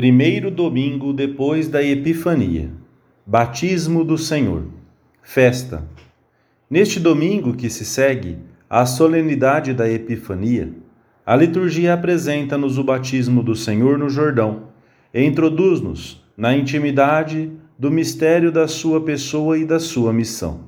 Primeiro 0.00 0.50
domingo 0.50 1.12
depois 1.12 1.68
da 1.68 1.84
Epifania. 1.84 2.70
Batismo 3.26 4.02
do 4.02 4.16
Senhor. 4.16 4.64
Festa. 5.22 5.86
Neste 6.70 6.98
domingo 6.98 7.52
que 7.52 7.68
se 7.68 7.84
segue 7.84 8.38
à 8.70 8.86
solenidade 8.86 9.74
da 9.74 9.86
Epifania, 9.86 10.72
a 11.26 11.36
liturgia 11.36 11.92
apresenta-nos 11.92 12.78
o 12.78 12.82
batismo 12.82 13.42
do 13.42 13.54
Senhor 13.54 13.98
no 13.98 14.08
Jordão 14.08 14.68
e 15.12 15.22
introduz-nos 15.22 16.24
na 16.34 16.56
intimidade 16.56 17.52
do 17.78 17.90
mistério 17.90 18.50
da 18.50 18.66
sua 18.66 19.02
pessoa 19.02 19.58
e 19.58 19.66
da 19.66 19.78
sua 19.78 20.14
missão. 20.14 20.60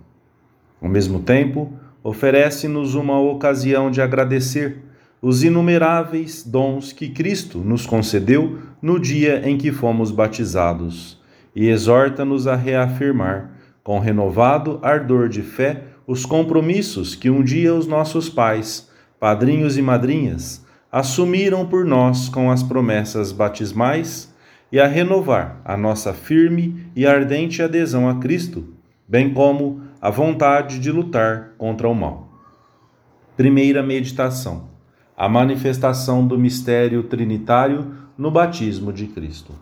Ao 0.78 0.90
mesmo 0.90 1.20
tempo, 1.20 1.72
oferece-nos 2.04 2.94
uma 2.94 3.18
ocasião 3.18 3.90
de 3.90 4.02
agradecer 4.02 4.82
os 5.22 5.44
inumeráveis 5.44 6.42
dons 6.42 6.92
que 6.92 7.08
Cristo 7.08 7.58
nos 7.58 7.86
concedeu 7.86 8.58
no 8.82 8.98
dia 8.98 9.48
em 9.48 9.56
que 9.56 9.70
fomos 9.70 10.10
batizados, 10.10 11.16
e 11.54 11.68
exorta-nos 11.68 12.48
a 12.48 12.56
reafirmar, 12.56 13.52
com 13.84 14.00
renovado 14.00 14.80
ardor 14.82 15.28
de 15.28 15.40
fé, 15.40 15.84
os 16.08 16.26
compromissos 16.26 17.14
que 17.14 17.30
um 17.30 17.40
dia 17.40 17.72
os 17.72 17.86
nossos 17.86 18.28
pais, 18.28 18.90
padrinhos 19.20 19.78
e 19.78 19.82
madrinhas, 19.82 20.66
assumiram 20.90 21.64
por 21.64 21.84
nós 21.84 22.28
com 22.28 22.50
as 22.50 22.64
promessas 22.64 23.30
batismais 23.30 24.34
e 24.72 24.80
a 24.80 24.88
renovar 24.88 25.60
a 25.64 25.76
nossa 25.76 26.12
firme 26.12 26.90
e 26.96 27.06
ardente 27.06 27.62
adesão 27.62 28.08
a 28.08 28.16
Cristo, 28.16 28.74
bem 29.06 29.32
como 29.32 29.82
a 30.00 30.10
vontade 30.10 30.80
de 30.80 30.90
lutar 30.90 31.52
contra 31.56 31.88
o 31.88 31.94
mal. 31.94 32.28
Primeira 33.36 33.84
meditação 33.84 34.71
a 35.22 35.28
manifestação 35.28 36.26
do 36.26 36.36
mistério 36.36 37.04
trinitário 37.04 37.94
no 38.18 38.28
batismo 38.28 38.92
de 38.92 39.06
Cristo. 39.06 39.52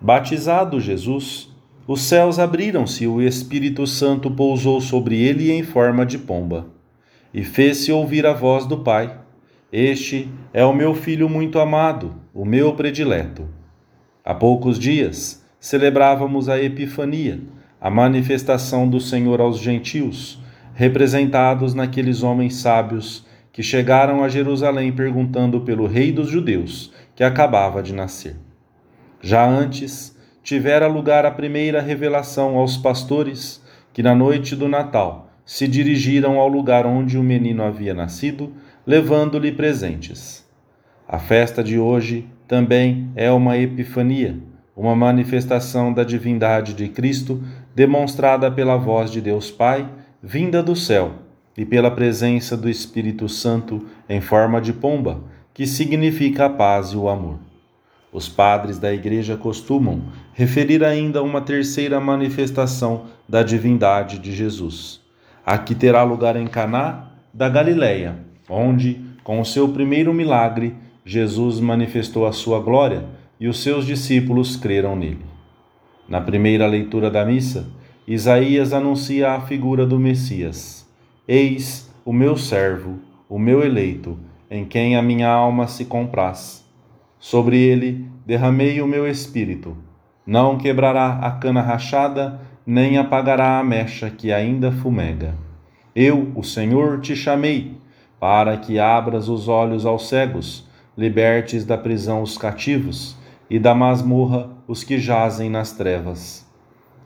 Batizado 0.00 0.80
Jesus, 0.80 1.54
os 1.86 2.00
céus 2.00 2.38
abriram-se 2.38 3.04
e 3.04 3.06
o 3.06 3.20
Espírito 3.20 3.86
Santo 3.86 4.30
pousou 4.30 4.80
sobre 4.80 5.20
ele 5.20 5.52
em 5.52 5.62
forma 5.62 6.06
de 6.06 6.16
pomba, 6.16 6.66
e 7.34 7.44
fez-se 7.44 7.92
ouvir 7.92 8.24
a 8.24 8.32
voz 8.32 8.64
do 8.64 8.78
Pai: 8.78 9.18
Este 9.70 10.30
é 10.54 10.64
o 10.64 10.72
meu 10.72 10.94
filho 10.94 11.28
muito 11.28 11.58
amado, 11.58 12.14
o 12.32 12.46
meu 12.46 12.72
predileto. 12.72 13.46
Há 14.24 14.32
poucos 14.32 14.78
dias 14.78 15.44
celebrávamos 15.60 16.48
a 16.48 16.58
Epifania, 16.58 17.38
a 17.78 17.90
manifestação 17.90 18.88
do 18.88 18.98
Senhor 18.98 19.42
aos 19.42 19.58
gentios, 19.58 20.40
representados 20.72 21.74
naqueles 21.74 22.22
homens 22.22 22.54
sábios 22.54 23.27
que 23.58 23.62
chegaram 23.64 24.22
a 24.22 24.28
Jerusalém 24.28 24.92
perguntando 24.92 25.62
pelo 25.62 25.88
Rei 25.88 26.12
dos 26.12 26.30
Judeus, 26.30 26.92
que 27.16 27.24
acabava 27.24 27.82
de 27.82 27.92
nascer. 27.92 28.36
Já 29.20 29.44
antes, 29.44 30.16
tivera 30.44 30.86
lugar 30.86 31.26
a 31.26 31.30
primeira 31.32 31.82
revelação 31.82 32.56
aos 32.56 32.76
pastores, 32.76 33.60
que 33.92 34.00
na 34.00 34.14
noite 34.14 34.54
do 34.54 34.68
Natal 34.68 35.28
se 35.44 35.66
dirigiram 35.66 36.38
ao 36.38 36.46
lugar 36.46 36.86
onde 36.86 37.18
o 37.18 37.22
menino 37.24 37.64
havia 37.64 37.92
nascido, 37.92 38.52
levando-lhe 38.86 39.50
presentes. 39.50 40.48
A 41.08 41.18
festa 41.18 41.60
de 41.60 41.80
hoje 41.80 42.28
também 42.46 43.10
é 43.16 43.28
uma 43.28 43.58
epifania, 43.58 44.38
uma 44.76 44.94
manifestação 44.94 45.92
da 45.92 46.04
divindade 46.04 46.74
de 46.74 46.88
Cristo 46.88 47.42
demonstrada 47.74 48.52
pela 48.52 48.76
voz 48.76 49.10
de 49.10 49.20
Deus 49.20 49.50
Pai, 49.50 49.90
vinda 50.22 50.62
do 50.62 50.76
céu 50.76 51.26
e 51.58 51.66
pela 51.66 51.90
presença 51.90 52.56
do 52.56 52.70
Espírito 52.70 53.28
Santo 53.28 53.84
em 54.08 54.20
forma 54.20 54.60
de 54.60 54.72
pomba, 54.72 55.24
que 55.52 55.66
significa 55.66 56.46
a 56.46 56.48
paz 56.48 56.90
e 56.90 56.96
o 56.96 57.08
amor. 57.08 57.40
Os 58.12 58.28
padres 58.28 58.78
da 58.78 58.94
Igreja 58.94 59.36
costumam 59.36 60.04
referir 60.32 60.84
ainda 60.84 61.20
uma 61.20 61.40
terceira 61.40 61.98
manifestação 61.98 63.06
da 63.28 63.42
divindade 63.42 64.20
de 64.20 64.32
Jesus, 64.32 65.00
a 65.44 65.58
que 65.58 65.74
terá 65.74 66.04
lugar 66.04 66.36
em 66.36 66.46
Caná 66.46 67.08
da 67.34 67.48
Galileia, 67.48 68.14
onde, 68.48 69.00
com 69.24 69.40
o 69.40 69.44
seu 69.44 69.68
primeiro 69.70 70.14
milagre, 70.14 70.76
Jesus 71.04 71.58
manifestou 71.58 72.24
a 72.24 72.32
sua 72.32 72.60
glória 72.60 73.04
e 73.40 73.48
os 73.48 73.60
seus 73.64 73.84
discípulos 73.84 74.54
creram 74.54 74.94
nele. 74.94 75.26
Na 76.08 76.20
primeira 76.20 76.68
leitura 76.68 77.10
da 77.10 77.24
missa, 77.24 77.66
Isaías 78.06 78.72
anuncia 78.72 79.32
a 79.32 79.40
figura 79.40 79.84
do 79.84 79.98
Messias. 79.98 80.87
Eis 81.30 81.92
o 82.06 82.12
meu 82.12 82.38
servo, 82.38 83.00
o 83.28 83.38
meu 83.38 83.62
eleito, 83.62 84.18
em 84.50 84.64
quem 84.64 84.96
a 84.96 85.02
minha 85.02 85.28
alma 85.28 85.66
se 85.66 85.84
compraz. 85.84 86.64
Sobre 87.18 87.58
ele 87.58 88.08
derramei 88.24 88.80
o 88.80 88.86
meu 88.86 89.06
espírito. 89.06 89.76
Não 90.26 90.56
quebrará 90.56 91.18
a 91.18 91.32
cana 91.32 91.60
rachada, 91.60 92.40
nem 92.64 92.96
apagará 92.96 93.58
a 93.58 93.62
mecha 93.62 94.08
que 94.08 94.32
ainda 94.32 94.72
fumega. 94.72 95.34
Eu, 95.94 96.32
o 96.34 96.42
Senhor, 96.42 96.98
te 96.98 97.14
chamei, 97.14 97.76
para 98.18 98.56
que 98.56 98.78
abras 98.78 99.28
os 99.28 99.48
olhos 99.48 99.84
aos 99.84 100.08
cegos, 100.08 100.66
libertes 100.96 101.62
da 101.62 101.76
prisão 101.76 102.22
os 102.22 102.38
cativos 102.38 103.18
e 103.50 103.58
da 103.58 103.74
masmorra 103.74 104.48
os 104.66 104.82
que 104.82 104.96
jazem 104.96 105.50
nas 105.50 105.72
trevas. 105.72 106.48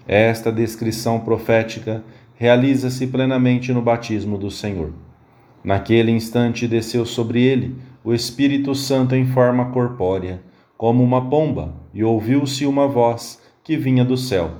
Esta 0.06 0.52
descrição 0.52 1.18
profética 1.18 2.04
realiza-se 2.42 3.06
plenamente 3.06 3.72
no 3.72 3.80
batismo 3.80 4.36
do 4.36 4.50
Senhor. 4.50 4.92
Naquele 5.62 6.10
instante 6.10 6.66
desceu 6.66 7.06
sobre 7.06 7.40
ele 7.40 7.76
o 8.02 8.12
Espírito 8.12 8.74
Santo 8.74 9.14
em 9.14 9.24
forma 9.24 9.66
corpórea, 9.66 10.42
como 10.76 11.04
uma 11.04 11.30
pomba, 11.30 11.72
e 11.94 12.02
ouviu-se 12.02 12.66
uma 12.66 12.88
voz 12.88 13.40
que 13.62 13.76
vinha 13.76 14.04
do 14.04 14.16
céu. 14.16 14.50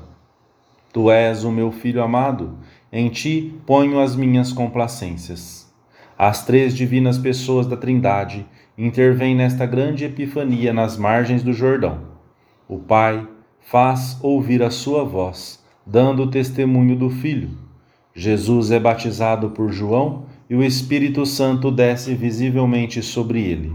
Tu 0.93 1.11
és 1.11 1.43
o 1.43 1.51
meu 1.51 1.73
filho 1.73 2.01
amado, 2.01 2.57
em 2.93 3.09
ti 3.09 3.53
ponho 3.67 3.99
as 3.99 4.15
minhas 4.15 4.53
complacências. 4.53 5.69
As 6.17 6.47
três 6.47 6.77
divinas 6.77 7.19
pessoas 7.19 7.67
da 7.67 7.77
Trindade 7.77 8.47
intervêm 8.79 9.35
nesta 9.35 9.67
grande 9.67 10.05
epifania 10.05 10.73
nas 10.73 10.97
margens 10.97 11.43
do 11.43 11.53
Jordão. 11.53 11.99
O 12.69 12.79
Pai 12.79 13.27
faz 13.59 14.21
ouvir 14.23 14.63
a 14.63 14.71
sua 14.71 15.03
voz, 15.03 15.61
dando 15.85 16.31
testemunho 16.31 16.95
do 16.95 17.11
Filho 17.11 17.62
Jesus 18.15 18.71
é 18.71 18.79
batizado 18.79 19.51
por 19.51 19.73
João 19.73 20.25
e 20.49 20.55
o 20.55 20.63
Espírito 20.63 21.25
Santo 21.25 21.71
desce 21.71 22.15
visivelmente 22.15 23.03
sobre 23.03 23.41
ele. 23.43 23.73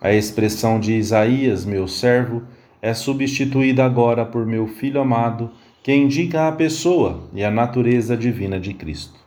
A 0.00 0.12
expressão 0.12 0.78
de 0.78 0.92
Isaías, 0.92 1.64
meu 1.64 1.88
servo, 1.88 2.42
é 2.80 2.94
substituída 2.94 3.84
agora 3.84 4.24
por 4.24 4.46
meu 4.46 4.68
filho 4.68 5.00
amado, 5.00 5.50
que 5.82 5.92
indica 5.92 6.46
a 6.46 6.52
pessoa 6.52 7.28
e 7.34 7.42
a 7.42 7.50
natureza 7.50 8.16
divina 8.16 8.60
de 8.60 8.72
Cristo. 8.74 9.18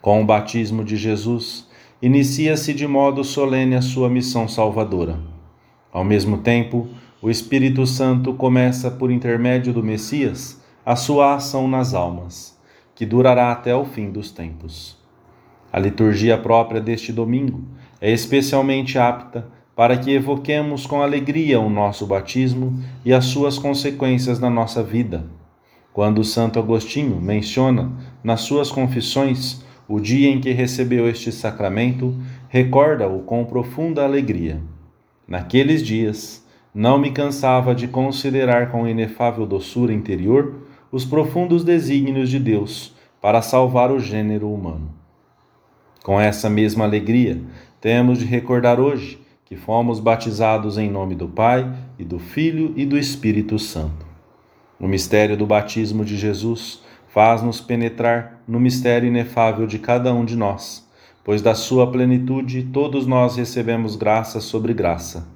Com 0.00 0.22
o 0.22 0.24
batismo 0.24 0.84
de 0.84 0.96
Jesus, 0.96 1.66
inicia-se 2.00 2.72
de 2.72 2.86
modo 2.86 3.24
solene 3.24 3.74
a 3.74 3.82
sua 3.82 4.08
missão 4.08 4.46
salvadora. 4.46 5.18
Ao 5.92 6.04
mesmo 6.04 6.38
tempo, 6.38 6.86
o 7.20 7.28
Espírito 7.28 7.84
Santo 7.84 8.32
começa, 8.34 8.88
por 8.88 9.10
intermédio 9.10 9.72
do 9.72 9.82
Messias, 9.82 10.62
a 10.86 10.94
sua 10.94 11.34
ação 11.34 11.66
nas 11.66 11.92
almas 11.92 12.57
que 12.98 13.06
durará 13.06 13.52
até 13.52 13.72
o 13.76 13.84
fim 13.84 14.10
dos 14.10 14.32
tempos. 14.32 14.98
A 15.72 15.78
liturgia 15.78 16.36
própria 16.36 16.80
deste 16.80 17.12
domingo 17.12 17.62
é 18.00 18.10
especialmente 18.10 18.98
apta 18.98 19.46
para 19.76 19.96
que 19.96 20.10
evoquemos 20.10 20.84
com 20.84 21.00
alegria 21.00 21.60
o 21.60 21.70
nosso 21.70 22.04
batismo 22.08 22.82
e 23.04 23.12
as 23.12 23.26
suas 23.26 23.56
consequências 23.56 24.40
na 24.40 24.50
nossa 24.50 24.82
vida. 24.82 25.24
Quando 25.92 26.24
Santo 26.24 26.58
Agostinho 26.58 27.20
menciona 27.20 27.92
nas 28.20 28.40
suas 28.40 28.68
confissões 28.68 29.64
o 29.86 30.00
dia 30.00 30.28
em 30.28 30.40
que 30.40 30.50
recebeu 30.50 31.08
este 31.08 31.30
sacramento, 31.30 32.16
recorda-o 32.48 33.20
com 33.20 33.44
profunda 33.44 34.02
alegria. 34.02 34.60
Naqueles 35.24 35.86
dias, 35.86 36.44
não 36.74 36.98
me 36.98 37.12
cansava 37.12 37.76
de 37.76 37.86
considerar 37.86 38.72
com 38.72 38.88
inefável 38.88 39.46
doçura 39.46 39.92
interior 39.92 40.66
os 40.90 41.04
profundos 41.04 41.64
desígnios 41.64 42.30
de 42.30 42.38
Deus 42.38 42.94
para 43.20 43.42
salvar 43.42 43.90
o 43.90 44.00
gênero 44.00 44.52
humano. 44.52 44.90
Com 46.02 46.20
essa 46.20 46.48
mesma 46.48 46.84
alegria, 46.84 47.42
temos 47.80 48.18
de 48.18 48.24
recordar 48.24 48.80
hoje 48.80 49.20
que 49.44 49.56
fomos 49.56 50.00
batizados 50.00 50.78
em 50.78 50.90
nome 50.90 51.14
do 51.14 51.28
Pai 51.28 51.70
e 51.98 52.04
do 52.04 52.18
Filho 52.18 52.72
e 52.76 52.86
do 52.86 52.96
Espírito 52.96 53.58
Santo. 53.58 54.06
O 54.78 54.86
mistério 54.86 55.36
do 55.36 55.46
batismo 55.46 56.04
de 56.04 56.16
Jesus 56.16 56.82
faz-nos 57.08 57.60
penetrar 57.60 58.42
no 58.46 58.60
mistério 58.60 59.08
inefável 59.08 59.66
de 59.66 59.78
cada 59.78 60.12
um 60.12 60.24
de 60.24 60.36
nós, 60.36 60.86
pois 61.24 61.42
da 61.42 61.54
sua 61.54 61.90
plenitude 61.90 62.62
todos 62.72 63.06
nós 63.06 63.36
recebemos 63.36 63.96
graça 63.96 64.40
sobre 64.40 64.72
graça. 64.72 65.26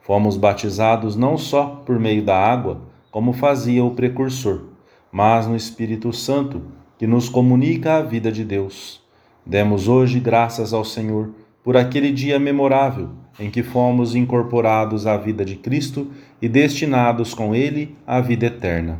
Fomos 0.00 0.36
batizados 0.36 1.16
não 1.16 1.36
só 1.36 1.82
por 1.84 1.98
meio 1.98 2.22
da 2.22 2.38
água, 2.38 2.82
como 3.10 3.32
fazia 3.32 3.82
o 3.82 3.92
precursor, 3.92 4.73
mas 5.14 5.46
no 5.46 5.54
Espírito 5.54 6.12
Santo, 6.12 6.60
que 6.98 7.06
nos 7.06 7.28
comunica 7.28 7.98
a 7.98 8.02
vida 8.02 8.32
de 8.32 8.44
Deus. 8.44 9.00
Demos 9.46 9.86
hoje 9.86 10.18
graças 10.18 10.72
ao 10.72 10.84
Senhor 10.84 11.30
por 11.62 11.76
aquele 11.76 12.10
dia 12.10 12.36
memorável 12.40 13.10
em 13.38 13.48
que 13.48 13.62
fomos 13.62 14.16
incorporados 14.16 15.06
à 15.06 15.16
vida 15.16 15.44
de 15.44 15.54
Cristo 15.54 16.10
e 16.42 16.48
destinados 16.48 17.32
com 17.32 17.54
Ele 17.54 17.94
à 18.04 18.20
vida 18.20 18.46
eterna. 18.46 18.98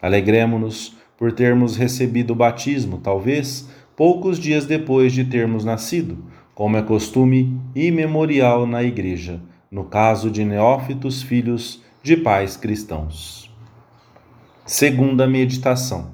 Alegremos-nos 0.00 0.96
por 1.18 1.32
termos 1.32 1.74
recebido 1.74 2.30
o 2.32 2.36
batismo, 2.36 2.98
talvez 2.98 3.68
poucos 3.96 4.38
dias 4.38 4.66
depois 4.66 5.12
de 5.12 5.24
termos 5.24 5.64
nascido, 5.64 6.18
como 6.54 6.76
é 6.76 6.82
costume 6.82 7.60
imemorial 7.74 8.68
na 8.68 8.84
Igreja, 8.84 9.40
no 9.68 9.82
caso 9.82 10.30
de 10.30 10.44
neófitos 10.44 11.24
filhos 11.24 11.82
de 12.04 12.16
pais 12.16 12.56
cristãos. 12.56 13.49
Segunda 14.72 15.26
meditação. 15.26 16.12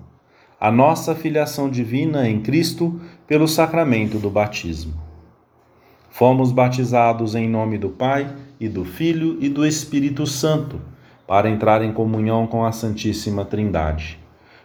A 0.58 0.72
nossa 0.72 1.14
filiação 1.14 1.68
divina 1.68 2.26
em 2.26 2.40
Cristo 2.40 2.98
pelo 3.26 3.46
sacramento 3.46 4.16
do 4.18 4.30
batismo. 4.30 4.94
Fomos 6.08 6.52
batizados 6.52 7.34
em 7.34 7.46
nome 7.50 7.76
do 7.76 7.90
Pai 7.90 8.34
e 8.58 8.66
do 8.66 8.82
Filho 8.82 9.36
e 9.42 9.50
do 9.50 9.66
Espírito 9.66 10.26
Santo, 10.26 10.80
para 11.26 11.50
entrar 11.50 11.84
em 11.84 11.92
comunhão 11.92 12.46
com 12.46 12.64
a 12.64 12.72
Santíssima 12.72 13.44
Trindade. 13.44 14.18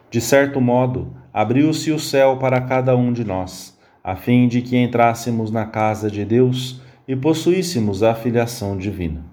De 0.09 0.21
certo 0.21 0.61
modo, 0.61 1.13
abriu-se 1.33 1.91
o 1.91 1.99
céu 1.99 2.37
para 2.37 2.61
cada 2.61 2.95
um 2.95 3.11
de 3.11 3.25
nós, 3.25 3.77
a 4.01 4.15
fim 4.15 4.47
de 4.47 4.61
que 4.61 4.77
entrássemos 4.77 5.51
na 5.51 5.65
casa 5.65 6.09
de 6.09 6.23
Deus 6.23 6.81
e 7.05 7.13
possuíssemos 7.13 8.03
a 8.03 8.15
filiação 8.15 8.77
divina. 8.77 9.25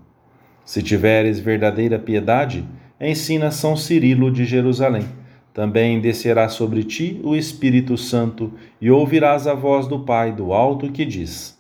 Se 0.65 0.83
tiveres 0.83 1.39
verdadeira 1.39 1.97
piedade, 1.97 2.67
ensina 3.01 3.51
São 3.51 3.77
Cirilo 3.77 4.31
de 4.31 4.45
Jerusalém. 4.45 5.07
Também 5.55 6.01
descerá 6.01 6.49
sobre 6.49 6.85
ti 6.85 7.21
o 7.25 7.35
Espírito 7.35 7.97
Santo 7.97 8.53
e 8.81 8.91
ouvirás 8.91 9.47
a 9.47 9.55
voz 9.55 9.89
do 9.89 10.01
Pai 10.01 10.33
do 10.33 10.53
alto 10.53 10.91
que 10.93 11.05
diz: 11.05 11.59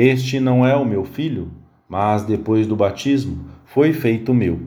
este 0.00 0.38
não 0.38 0.64
é 0.64 0.76
o 0.76 0.84
meu 0.84 1.04
filho, 1.04 1.50
mas 1.88 2.22
depois 2.22 2.66
do 2.66 2.76
batismo 2.76 3.46
foi 3.64 3.92
feito 3.92 4.32
meu. 4.32 4.60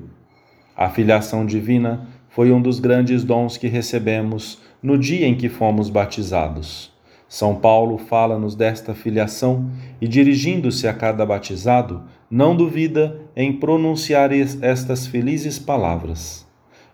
A 0.75 0.89
filiação 0.89 1.45
divina 1.45 2.07
foi 2.27 2.51
um 2.51 2.62
dos 2.62 2.79
grandes 2.79 3.24
dons 3.24 3.56
que 3.56 3.67
recebemos 3.67 4.59
no 4.83 4.97
dia 4.97 5.25
em 5.25 5.35
que 5.35 5.47
fomos 5.47 5.89
batizados. 5.89 6.91
São 7.31 7.56
Paulo 7.56 7.98
fala-nos 7.98 8.56
desta 8.56 8.94
filiação 8.94 9.72
e, 10.01 10.06
dirigindo-se 10.06 10.86
a 10.86 10.94
cada 10.94 11.25
batizado, 11.25 12.04
não 12.30 12.54
duvida 12.54 13.22
em 13.33 13.54
pronunciar 13.54 14.31
estas 14.33 15.07
felizes 15.07 15.57
palavras: 15.57 16.45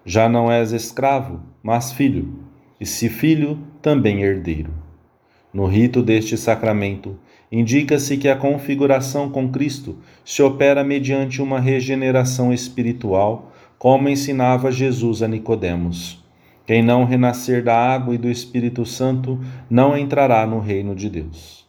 Já 0.06 0.30
não 0.30 0.51
és 0.51 0.74
escravo, 0.74 1.39
mas 1.63 1.92
filho, 1.92 2.36
e 2.80 2.86
se 2.86 3.10
filho, 3.10 3.57
também 3.81 4.22
herdeiro. 4.22 4.72
No 5.51 5.66
rito 5.66 6.04
deste 6.04 6.38
sacramento, 6.38 7.18
indica-se 7.51 8.16
que 8.16 8.30
a 8.30 8.36
configuração 8.36 9.31
com 9.31 9.50
Cristo 9.50 9.98
se 10.24 10.44
opera 10.44 10.83
mediante 10.83 11.42
uma 11.42 11.60
regeneração 11.60 12.54
espiritual, 12.54 13.51
como 13.80 14.07
ensinava 14.07 14.72
Jesus 14.72 15.24
a 15.24 15.28
Nicodemos. 15.28 16.26
Quem 16.68 16.84
não 16.84 17.04
renascer 17.04 17.64
da 17.64 17.75
água 17.75 18.14
e 18.14 18.18
do 18.19 18.30
Espírito 18.30 18.86
Santo 18.86 19.40
não 19.68 19.98
entrará 19.98 20.46
no 20.46 20.60
reino 20.60 20.94
de 20.94 21.10
Deus. 21.10 21.66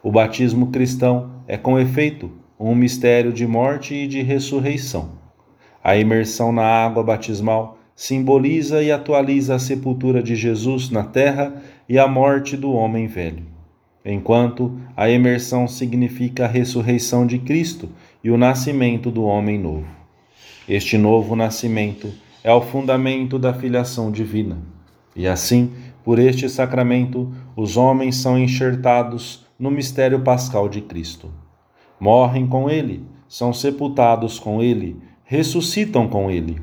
O 0.00 0.12
batismo 0.12 0.68
cristão 0.68 1.30
é, 1.48 1.56
com 1.56 1.80
efeito, 1.80 2.30
um 2.60 2.76
mistério 2.76 3.32
de 3.32 3.44
morte 3.44 3.94
e 3.94 4.06
de 4.06 4.22
ressurreição. 4.22 5.18
A 5.82 5.96
imersão 5.96 6.52
na 6.52 6.62
água 6.62 7.02
batismal 7.02 7.78
simboliza 7.96 8.80
e 8.80 8.92
atualiza 8.92 9.56
a 9.56 9.58
sepultura 9.58 10.22
de 10.22 10.36
Jesus 10.36 10.88
na 10.90 11.02
terra 11.02 11.60
e 11.88 11.98
a 11.98 12.06
morte 12.06 12.56
do 12.56 12.70
homem 12.72 13.08
velho 13.08 13.54
enquanto 14.04 14.78
a 14.94 15.08
emersão 15.08 15.66
significa 15.66 16.44
a 16.44 16.48
ressurreição 16.48 17.26
de 17.26 17.38
Cristo 17.38 17.88
e 18.22 18.30
o 18.30 18.36
nascimento 18.36 19.10
do 19.10 19.24
homem 19.24 19.58
novo. 19.58 19.86
Este 20.68 20.98
novo 20.98 21.34
nascimento 21.34 22.12
é 22.44 22.52
o 22.52 22.60
fundamento 22.60 23.38
da 23.38 23.54
filiação 23.54 24.12
divina. 24.12 24.58
E 25.16 25.26
assim, 25.26 25.72
por 26.04 26.18
este 26.18 26.48
sacramento, 26.48 27.32
os 27.56 27.78
homens 27.78 28.16
são 28.16 28.38
enxertados 28.38 29.46
no 29.58 29.70
mistério 29.70 30.20
pascal 30.20 30.68
de 30.68 30.82
Cristo. 30.82 31.32
Morrem 31.98 32.46
com 32.46 32.68
ele, 32.68 33.02
são 33.26 33.52
sepultados 33.54 34.38
com 34.38 34.62
ele, 34.62 35.00
ressuscitam 35.24 36.06
com 36.06 36.30
ele. 36.30 36.60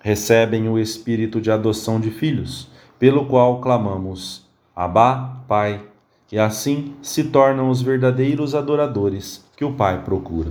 Recebem 0.00 0.68
o 0.68 0.78
espírito 0.78 1.40
de 1.40 1.50
adoção 1.50 1.98
de 1.98 2.10
filhos, 2.10 2.70
pelo 2.96 3.26
qual 3.26 3.60
clamamos: 3.60 4.46
Abá, 4.74 5.42
Pai 5.48 5.82
e 6.30 6.38
assim 6.38 6.94
se 7.02 7.24
tornam 7.24 7.70
os 7.70 7.80
verdadeiros 7.80 8.54
adoradores 8.54 9.44
que 9.56 9.64
o 9.64 9.72
Pai 9.72 10.02
procura. 10.04 10.50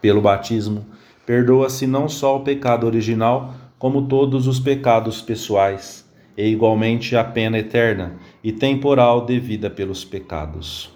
Pelo 0.00 0.22
batismo, 0.22 0.86
perdoa-se 1.26 1.86
não 1.86 2.08
só 2.08 2.36
o 2.36 2.40
pecado 2.40 2.86
original, 2.86 3.54
como 3.78 4.02
todos 4.02 4.46
os 4.46 4.58
pecados 4.58 5.20
pessoais, 5.20 6.08
e 6.36 6.46
igualmente 6.46 7.16
a 7.16 7.24
pena 7.24 7.58
eterna 7.58 8.16
e 8.42 8.52
temporal 8.52 9.24
devida 9.24 9.68
pelos 9.70 10.04
pecados. 10.04 10.92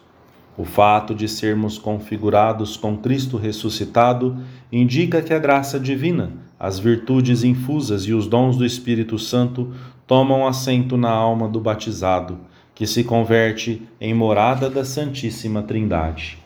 O 0.56 0.64
fato 0.64 1.14
de 1.14 1.28
sermos 1.28 1.78
configurados 1.78 2.76
com 2.76 2.96
Cristo 2.96 3.36
ressuscitado 3.36 4.36
indica 4.72 5.22
que 5.22 5.32
a 5.32 5.38
graça 5.38 5.78
divina, 5.78 6.32
as 6.58 6.78
virtudes 6.78 7.44
infusas 7.44 8.02
e 8.02 8.12
os 8.12 8.26
dons 8.26 8.56
do 8.56 8.66
Espírito 8.66 9.18
Santo 9.18 9.72
tomam 10.06 10.46
assento 10.46 10.96
na 10.96 11.10
alma 11.10 11.46
do 11.46 11.60
batizado 11.60 12.38
que 12.78 12.86
se 12.86 13.02
converte 13.02 13.82
em 14.00 14.14
morada 14.14 14.70
da 14.70 14.84
Santíssima 14.84 15.64
Trindade. 15.64 16.38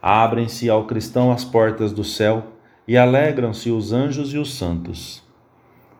Abrem-se 0.00 0.70
ao 0.70 0.86
cristão 0.86 1.30
as 1.30 1.44
portas 1.44 1.92
do 1.92 2.02
céu 2.02 2.53
e 2.86 2.96
alegram-se 2.96 3.70
os 3.70 3.92
anjos 3.92 4.32
e 4.32 4.38
os 4.38 4.54
santos. 4.54 5.22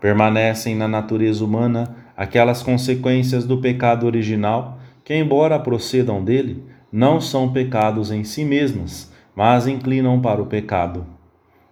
Permanecem 0.01 0.75
na 0.75 0.87
natureza 0.87 1.45
humana 1.45 1.97
aquelas 2.17 2.63
consequências 2.63 3.45
do 3.47 3.59
pecado 3.59 4.07
original 4.07 4.79
que, 5.05 5.15
embora 5.15 5.59
procedam 5.59 6.23
dele, 6.23 6.63
não 6.93 7.21
são 7.21 7.53
pecados 7.53 8.11
em 8.11 8.25
si 8.25 8.45
mesmas, 8.45 9.13
mas 9.35 9.67
inclinam 9.67 10.21
para 10.21 10.43
o 10.43 10.47
pecado. 10.47 11.07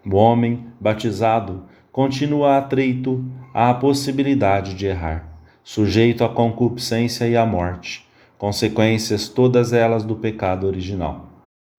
O 0.04 0.16
homem 0.16 0.66
batizado 0.80 1.64
continua 1.92 2.58
atreito 2.58 3.24
à 3.54 3.72
possibilidade 3.72 4.74
de 4.74 4.86
errar 4.86 5.32
sujeito 5.64 6.24
à 6.24 6.28
concupiscência 6.28 7.28
e 7.28 7.36
à 7.36 7.46
morte, 7.46 8.06
consequências 8.36 9.28
todas 9.28 9.72
elas 9.72 10.04
do 10.04 10.16
pecado 10.16 10.66
original. 10.66 11.28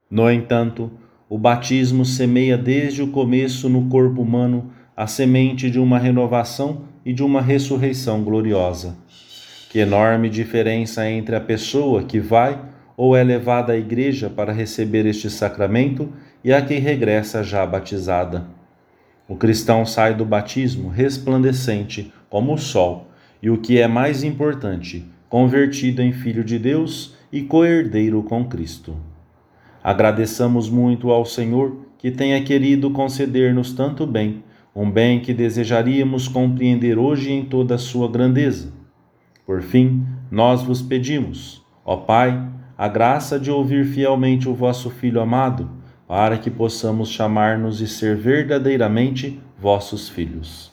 No 0.10 0.32
entanto, 0.32 0.92
o 1.34 1.38
batismo 1.40 2.06
semeia 2.06 2.56
desde 2.56 3.02
o 3.02 3.08
começo 3.08 3.68
no 3.68 3.90
corpo 3.90 4.22
humano 4.22 4.72
a 4.96 5.08
semente 5.08 5.68
de 5.68 5.80
uma 5.80 5.98
renovação 5.98 6.84
e 7.04 7.12
de 7.12 7.24
uma 7.24 7.42
ressurreição 7.42 8.24
gloriosa. 8.24 8.96
Que 9.72 9.80
enorme 9.80 10.30
diferença 10.30 11.10
entre 11.10 11.36
a 11.36 11.42
pessoa 11.42 12.04
que 12.04 12.20
vai 12.20 12.62
ou 12.96 13.16
é 13.16 13.24
levada 13.24 13.74
à 13.74 13.76
igreja 13.76 14.30
para 14.30 14.54
receber 14.54 15.08
este 15.08 15.28
sacramento 15.28 16.08
e 16.44 16.54
a 16.54 16.62
que 16.62 16.76
regressa 16.76 17.44
já 17.44 17.66
batizada. 17.66 18.46
O 19.28 19.36
cristão 19.36 19.88
sai 19.88 20.14
do 20.14 20.26
batismo 20.26 20.88
resplandecente 20.88 22.14
como 22.30 22.54
o 22.54 22.60
sol 22.60 23.08
e 23.42 23.50
o 23.50 23.58
que 23.58 23.82
é 23.82 23.88
mais 23.88 24.24
importante, 24.24 25.04
convertido 25.28 26.00
em 26.00 26.14
Filho 26.14 26.44
de 26.44 26.60
Deus 26.60 27.16
e 27.32 27.42
coerdeiro 27.42 28.22
com 28.22 28.46
Cristo. 28.46 28.96
Agradeçamos 29.84 30.70
muito 30.70 31.12
ao 31.12 31.26
Senhor 31.26 31.76
que 31.98 32.10
tenha 32.10 32.42
querido 32.42 32.90
conceder-nos 32.92 33.74
tanto 33.74 34.08
bem, 34.08 34.44
um 34.74 34.90
bem 34.90 35.20
que 35.20 35.34
desejaríamos 35.34 36.28
compreender 36.28 36.98
hoje 36.98 37.32
em 37.32 37.44
toda 37.44 37.76
a 37.76 37.78
sua 37.78 38.10
grandeza. 38.10 38.72
Por 39.46 39.62
fim, 39.62 40.06
nós 40.32 40.64
vos 40.64 40.82
pedimos, 40.82 41.62
ó 41.84 41.98
Pai, 41.98 42.42
a 42.78 42.88
graça 42.88 43.40
de 43.40 43.52
ouvir 43.52 43.86
fielmente 43.86 44.48
o 44.48 44.54
vosso 44.54 44.90
Filho 44.90 45.20
amado, 45.20 45.70
para 46.08 46.38
que 46.38 46.50
possamos 46.50 47.10
chamar-nos 47.10 47.82
e 47.82 47.88
ser 47.88 48.16
verdadeiramente 48.16 49.40
vossos 49.60 50.08
filhos. 50.08 50.72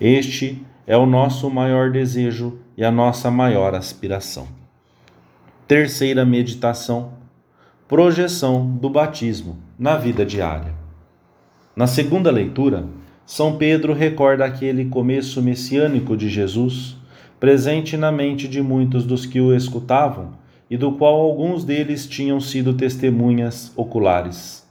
Este 0.00 0.64
é 0.86 0.96
o 0.96 1.06
nosso 1.06 1.50
maior 1.50 1.90
desejo 1.90 2.58
e 2.76 2.84
a 2.84 2.90
nossa 2.90 3.30
maior 3.30 3.74
aspiração. 3.74 4.46
Terceira 5.66 6.24
meditação: 6.24 7.12
projeção 7.88 8.66
do 8.66 8.90
batismo 8.90 9.58
na 9.78 9.96
vida 9.96 10.24
diária. 10.24 10.74
Na 11.74 11.86
segunda 11.86 12.30
leitura, 12.30 12.84
São 13.24 13.56
Pedro 13.56 13.92
recorda 13.92 14.44
aquele 14.44 14.86
começo 14.86 15.40
messiânico 15.42 16.16
de 16.16 16.28
Jesus, 16.28 16.96
presente 17.38 17.96
na 17.96 18.10
mente 18.10 18.48
de 18.48 18.60
muitos 18.60 19.04
dos 19.04 19.26
que 19.26 19.40
o 19.40 19.54
escutavam 19.54 20.32
e 20.68 20.76
do 20.76 20.92
qual 20.92 21.20
alguns 21.20 21.64
deles 21.64 22.06
tinham 22.06 22.40
sido 22.40 22.74
testemunhas 22.74 23.72
oculares. 23.76 24.66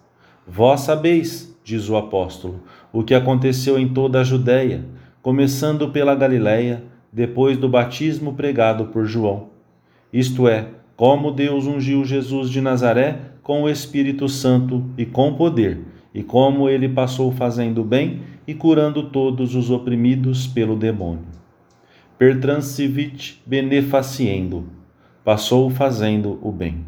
Vós 0.47 0.81
sabeis, 0.81 1.55
diz 1.63 1.89
o 1.89 1.95
apóstolo, 1.95 2.63
o 2.91 3.03
que 3.03 3.13
aconteceu 3.13 3.79
em 3.79 3.87
toda 3.87 4.19
a 4.19 4.23
Judéia 4.23 4.83
começando 5.25 5.89
pela 5.89 6.13
Galiléia, 6.13 6.83
depois 7.11 7.57
do 7.57 7.67
batismo 7.67 8.35
pregado 8.35 8.85
por 8.85 9.07
João. 9.07 9.47
Isto 10.13 10.47
é, 10.47 10.67
como 10.95 11.31
Deus 11.31 11.65
ungiu 11.65 12.05
Jesus 12.05 12.49
de 12.49 12.61
Nazaré 12.61 13.19
com 13.43 13.63
o 13.63 13.69
Espírito 13.69 14.29
Santo 14.29 14.83
e 14.97 15.05
com 15.05 15.33
poder, 15.33 15.79
e 16.13 16.23
como 16.23 16.69
ele 16.69 16.87
passou 16.87 17.31
fazendo 17.31 17.83
bem 17.83 18.21
e 18.47 18.53
curando 18.53 19.09
todos 19.09 19.55
os 19.55 19.69
oprimidos 19.69 20.47
pelo 20.47 20.75
demônio. 20.75 21.25
Per 22.17 22.39
transivit 22.39 23.41
benefaciendo, 23.45 24.69
passou 25.23 25.69
fazendo 25.69 26.39
o 26.41 26.51
bem. 26.51 26.85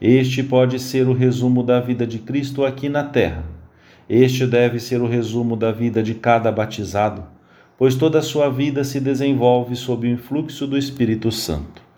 Este 0.00 0.42
pode 0.42 0.78
ser 0.78 1.08
o 1.08 1.14
resumo 1.14 1.62
da 1.62 1.80
vida 1.80 2.06
de 2.06 2.18
Cristo 2.18 2.64
aqui 2.64 2.88
na 2.88 3.04
terra. 3.04 3.44
Este 4.08 4.46
deve 4.46 4.78
ser 4.78 5.00
o 5.00 5.06
resumo 5.06 5.56
da 5.56 5.72
vida 5.72 6.02
de 6.02 6.14
cada 6.14 6.52
batizado, 6.52 7.24
pois 7.78 7.94
toda 7.94 8.18
a 8.18 8.22
sua 8.22 8.50
vida 8.50 8.84
se 8.84 9.00
desenvolve 9.00 9.74
sob 9.76 10.06
o 10.06 10.10
influxo 10.10 10.66
do 10.66 10.76
Espírito 10.76 11.32
Santo. 11.32 11.89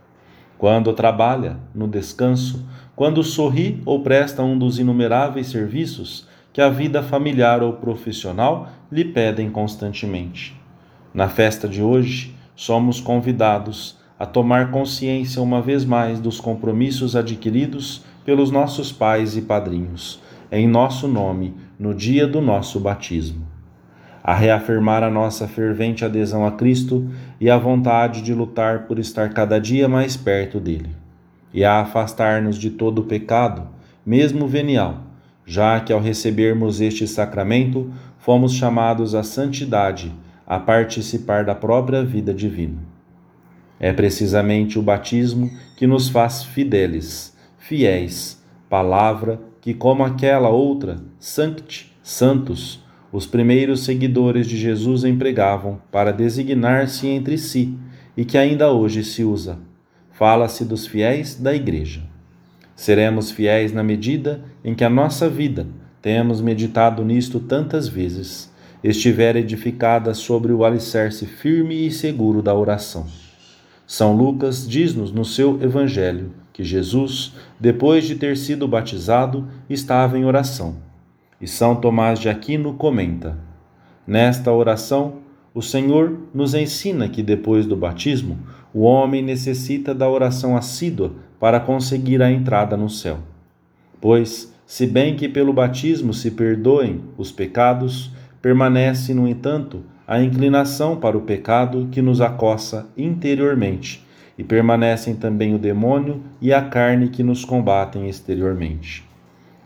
Quando 0.62 0.92
trabalha, 0.92 1.56
no 1.74 1.88
descanso, 1.88 2.64
quando 2.94 3.20
sorri 3.24 3.82
ou 3.84 4.00
presta 4.00 4.44
um 4.44 4.56
dos 4.56 4.78
inumeráveis 4.78 5.48
serviços 5.48 6.24
que 6.52 6.60
a 6.60 6.68
vida 6.68 7.02
familiar 7.02 7.64
ou 7.64 7.72
profissional 7.72 8.68
lhe 8.88 9.04
pedem 9.04 9.50
constantemente. 9.50 10.54
Na 11.12 11.28
festa 11.28 11.66
de 11.66 11.82
hoje, 11.82 12.36
somos 12.54 13.00
convidados 13.00 13.98
a 14.16 14.24
tomar 14.24 14.70
consciência 14.70 15.42
uma 15.42 15.60
vez 15.60 15.84
mais 15.84 16.20
dos 16.20 16.38
compromissos 16.38 17.16
adquiridos 17.16 18.04
pelos 18.24 18.52
nossos 18.52 18.92
pais 18.92 19.36
e 19.36 19.42
padrinhos, 19.42 20.22
em 20.52 20.68
nosso 20.68 21.08
nome, 21.08 21.56
no 21.76 21.92
dia 21.92 22.24
do 22.24 22.40
nosso 22.40 22.78
batismo. 22.78 23.44
A 24.22 24.34
reafirmar 24.34 25.02
a 25.02 25.10
nossa 25.10 25.48
fervente 25.48 26.04
adesão 26.04 26.46
a 26.46 26.52
Cristo 26.52 27.08
e 27.40 27.50
a 27.50 27.58
vontade 27.58 28.22
de 28.22 28.32
lutar 28.32 28.86
por 28.86 28.98
estar 28.98 29.30
cada 29.30 29.58
dia 29.58 29.88
mais 29.88 30.16
perto 30.16 30.60
dele, 30.60 30.90
e 31.52 31.64
a 31.64 31.80
afastar-nos 31.80 32.56
de 32.56 32.70
todo 32.70 33.00
o 33.00 33.04
pecado, 33.04 33.66
mesmo 34.06 34.46
venial, 34.46 35.00
já 35.44 35.80
que 35.80 35.92
ao 35.92 36.00
recebermos 36.00 36.80
este 36.80 37.06
sacramento 37.06 37.90
fomos 38.18 38.52
chamados 38.54 39.14
à 39.14 39.24
santidade, 39.24 40.12
a 40.46 40.58
participar 40.58 41.44
da 41.44 41.54
própria 41.54 42.04
vida 42.04 42.32
divina. 42.32 42.78
É 43.80 43.92
precisamente 43.92 44.78
o 44.78 44.82
batismo 44.82 45.50
que 45.76 45.86
nos 45.86 46.08
faz 46.08 46.44
fideles, 46.44 47.36
fiéis, 47.58 48.40
palavra 48.68 49.40
que, 49.60 49.74
como 49.74 50.04
aquela 50.04 50.48
outra, 50.48 50.98
sancti, 51.18 51.92
santos, 52.02 52.81
os 53.12 53.26
primeiros 53.26 53.84
seguidores 53.84 54.46
de 54.46 54.56
Jesus 54.56 55.04
empregavam 55.04 55.78
para 55.92 56.12
designar-se 56.12 57.06
entre 57.06 57.36
si 57.36 57.76
e 58.16 58.24
que 58.24 58.38
ainda 58.38 58.72
hoje 58.72 59.04
se 59.04 59.22
usa. 59.22 59.58
Fala-se 60.10 60.64
dos 60.64 60.86
fiéis 60.86 61.34
da 61.34 61.54
Igreja. 61.54 62.02
Seremos 62.74 63.30
fiéis 63.30 63.72
na 63.72 63.82
medida 63.82 64.42
em 64.64 64.74
que 64.74 64.82
a 64.82 64.88
nossa 64.88 65.28
vida, 65.28 65.66
temos 66.00 66.40
meditado 66.40 67.04
nisto 67.04 67.38
tantas 67.38 67.86
vezes, 67.86 68.50
estiver 68.82 69.36
edificada 69.36 70.14
sobre 70.14 70.52
o 70.52 70.64
alicerce 70.64 71.26
firme 71.26 71.86
e 71.86 71.90
seguro 71.90 72.42
da 72.42 72.54
oração. 72.54 73.06
São 73.86 74.16
Lucas 74.16 74.66
diz-nos 74.66 75.12
no 75.12 75.24
seu 75.24 75.62
Evangelho 75.62 76.32
que 76.52 76.64
Jesus, 76.64 77.34
depois 77.60 78.04
de 78.04 78.14
ter 78.14 78.36
sido 78.36 78.66
batizado, 78.66 79.46
estava 79.68 80.18
em 80.18 80.24
oração. 80.24 80.91
E 81.42 81.48
São 81.48 81.74
Tomás 81.74 82.20
de 82.20 82.28
Aquino 82.28 82.74
comenta: 82.74 83.36
Nesta 84.06 84.52
oração, 84.52 85.14
o 85.52 85.60
Senhor 85.60 86.16
nos 86.32 86.54
ensina 86.54 87.08
que 87.08 87.20
depois 87.20 87.66
do 87.66 87.74
batismo, 87.74 88.38
o 88.72 88.82
homem 88.82 89.20
necessita 89.22 89.92
da 89.92 90.08
oração 90.08 90.56
assídua 90.56 91.12
para 91.40 91.58
conseguir 91.58 92.22
a 92.22 92.30
entrada 92.30 92.76
no 92.76 92.88
céu. 92.88 93.18
Pois, 94.00 94.54
se 94.64 94.86
bem 94.86 95.16
que 95.16 95.28
pelo 95.28 95.52
batismo 95.52 96.14
se 96.14 96.30
perdoem 96.30 97.00
os 97.18 97.32
pecados, 97.32 98.12
permanece, 98.40 99.12
no 99.12 99.26
entanto, 99.26 99.82
a 100.06 100.22
inclinação 100.22 100.96
para 100.96 101.18
o 101.18 101.22
pecado 101.22 101.88
que 101.90 102.00
nos 102.00 102.20
acossa 102.20 102.86
interiormente, 102.96 104.06
e 104.38 104.44
permanecem 104.44 105.16
também 105.16 105.54
o 105.54 105.58
demônio 105.58 106.22
e 106.40 106.52
a 106.52 106.62
carne 106.62 107.08
que 107.08 107.22
nos 107.22 107.44
combatem 107.44 108.08
exteriormente. 108.08 109.11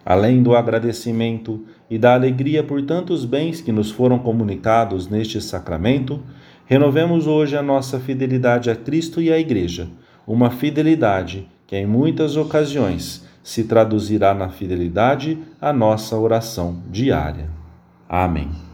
Além 0.06 0.40
do 0.40 0.54
agradecimento 0.54 1.64
e 1.90 1.98
da 1.98 2.14
alegria 2.14 2.62
por 2.62 2.80
tantos 2.82 3.24
bens 3.24 3.60
que 3.60 3.72
nos 3.72 3.90
foram 3.90 4.20
comunicados 4.20 5.08
neste 5.08 5.40
sacramento, 5.40 6.22
renovemos 6.64 7.26
hoje 7.26 7.56
a 7.56 7.62
nossa 7.62 7.98
fidelidade 7.98 8.70
a 8.70 8.76
Cristo 8.76 9.20
e 9.20 9.32
à 9.32 9.38
Igreja, 9.38 9.88
uma 10.24 10.48
fidelidade 10.48 11.48
que 11.66 11.74
em 11.74 11.86
muitas 11.86 12.36
ocasiões 12.36 13.26
se 13.42 13.64
traduzirá 13.64 14.32
na 14.32 14.48
fidelidade 14.48 15.38
à 15.60 15.72
nossa 15.72 16.16
oração 16.16 16.82
diária. 16.88 17.50
Amém. 18.08 18.65